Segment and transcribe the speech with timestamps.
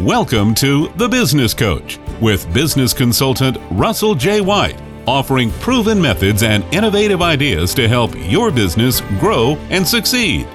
[0.00, 4.42] Welcome to The Business Coach with business consultant Russell J.
[4.42, 10.46] White, offering proven methods and innovative ideas to help your business grow and succeed.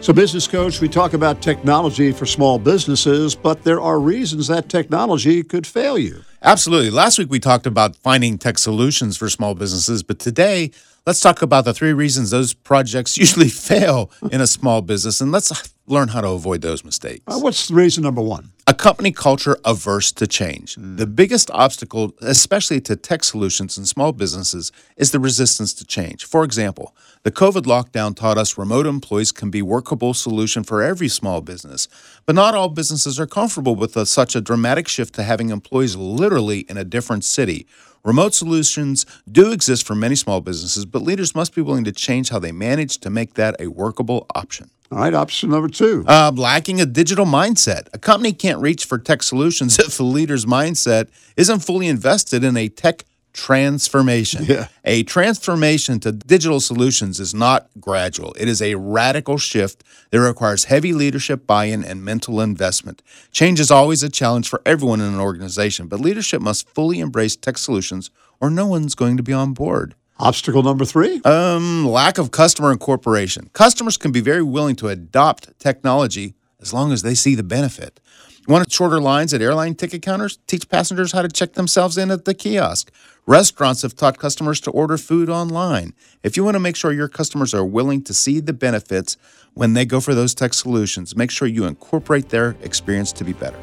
[0.00, 4.68] So, Business Coach, we talk about technology for small businesses, but there are reasons that
[4.68, 6.24] technology could fail you.
[6.42, 6.90] Absolutely.
[6.90, 10.70] Last week we talked about finding tech solutions for small businesses, but today
[11.04, 15.32] let's talk about the three reasons those projects usually fail in a small business and
[15.32, 15.50] let's
[15.88, 17.24] learn how to avoid those mistakes.
[17.26, 18.50] Uh, what's reason number one?
[18.66, 20.76] A company culture averse to change.
[20.76, 20.98] Mm.
[20.98, 26.26] The biggest obstacle, especially to tech solutions in small businesses, is the resistance to change.
[26.26, 31.08] For example, the COVID lockdown taught us remote employees can be workable solution for every
[31.08, 31.88] small business,
[32.26, 35.96] but not all businesses are comfortable with a, such a dramatic shift to having employees
[36.28, 37.66] literally in a different city.
[38.04, 42.28] Remote solutions do exist for many small businesses, but leaders must be willing to change
[42.28, 44.68] how they manage to make that a workable option.
[44.92, 46.04] All right, option number two.
[46.06, 47.88] Uh, lacking a digital mindset.
[47.94, 52.58] A company can't reach for tech solutions if the leader's mindset isn't fully invested in
[52.58, 53.06] a tech
[53.38, 54.44] transformation.
[54.44, 54.68] Yeah.
[54.84, 60.64] A transformation to digital solutions is not gradual, it is a radical shift that requires
[60.64, 63.00] heavy leadership buy in and mental investment.
[63.30, 67.36] Change is always a challenge for everyone in an organization, but leadership must fully embrace
[67.36, 69.94] tech solutions or no one's going to be on board.
[70.18, 71.20] Obstacle number three?
[71.24, 73.50] Um, lack of customer incorporation.
[73.52, 78.00] Customers can be very willing to adopt technology as long as they see the benefit.
[78.48, 80.38] Want shorter lines at airline ticket counters?
[80.46, 82.90] Teach passengers how to check themselves in at the kiosk.
[83.26, 85.92] Restaurants have taught customers to order food online.
[86.22, 89.18] If you want to make sure your customers are willing to see the benefits
[89.52, 93.34] when they go for those tech solutions, make sure you incorporate their experience to be
[93.34, 93.58] better.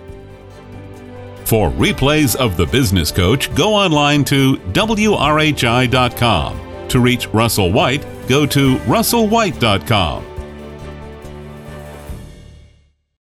[1.45, 6.59] For replays of The Business Coach, go online to WRHI.com.
[6.89, 10.34] To reach Russell White, go to russellwhite.com.